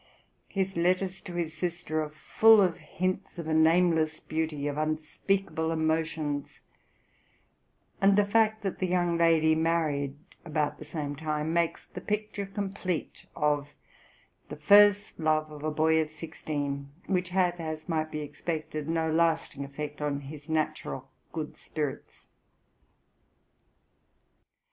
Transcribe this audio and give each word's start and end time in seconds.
His 0.47 0.75
letters 0.75 1.21
to 1.21 1.33
his 1.35 1.53
sister 1.55 2.01
are 2.01 2.09
full 2.09 2.59
of 2.59 2.77
hints 2.77 3.37
of 3.37 3.47
a 3.47 3.53
nameless 3.53 4.19
beauty, 4.19 4.65
of 4.65 4.75
unspeakable 4.75 5.71
emotions; 5.71 6.59
and 8.01 8.15
the 8.15 8.25
fact 8.25 8.63
that 8.63 8.79
the 8.79 8.87
young 8.87 9.15
lady 9.15 9.53
married 9.53 10.17
about 10.43 10.79
the 10.79 10.85
same 10.85 11.15
time 11.15 11.53
makes 11.53 11.85
the 11.85 12.01
picture 12.01 12.47
complete 12.47 13.27
of 13.35 13.75
the 14.49 14.55
first 14.57 15.19
love 15.19 15.51
of 15.51 15.61
a 15.63 15.69
boy 15.69 16.01
of 16.01 16.09
sixteen, 16.09 16.89
which 17.05 17.29
had, 17.29 17.59
as 17.59 17.87
might 17.87 18.09
be 18.09 18.21
expected, 18.21 18.89
no 18.89 19.11
lasting 19.11 19.63
effect 19.63 20.01
on 20.01 20.21
his 20.21 20.49
natural 20.49 21.11
good 21.31 21.55
spirits. 21.57 22.25